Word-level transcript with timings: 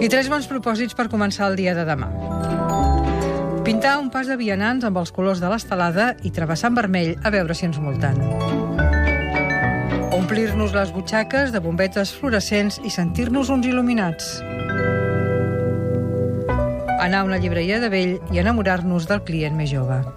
I 0.00 0.08
tres 0.08 0.30
bons 0.32 0.46
propòsits 0.48 0.96
per 0.96 1.10
començar 1.12 1.50
el 1.50 1.58
dia 1.60 1.74
de 1.76 1.82
demà. 1.84 2.08
Pintar 3.66 3.98
un 4.00 4.08
pas 4.10 4.26
de 4.30 4.38
vianants 4.40 4.86
amb 4.88 4.96
els 4.96 5.12
colors 5.12 5.42
de 5.42 5.50
l'estelada 5.52 6.14
i 6.24 6.30
travessar 6.32 6.70
en 6.70 6.78
vermell 6.78 7.10
a 7.22 7.30
veure 7.34 7.54
si 7.54 7.66
ens 7.68 7.76
multen. 7.78 8.16
Omplir-nos 10.16 10.72
les 10.72 10.94
butxaques 10.94 11.52
de 11.52 11.60
bombetes 11.60 12.14
fluorescents 12.16 12.80
i 12.82 12.90
sentir-nos 12.90 13.52
uns 13.52 13.68
il·luminats. 13.68 14.30
Anar 17.00 17.20
a 17.20 17.28
una 17.28 17.38
llibreria 17.42 17.78
de 17.84 17.92
vell 17.92 18.16
i 18.32 18.40
enamorar-nos 18.40 19.06
del 19.10 19.22
client 19.28 19.54
més 19.58 19.70
jove. 19.74 20.00